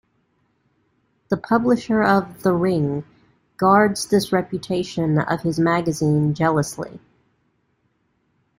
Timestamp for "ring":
2.53-3.03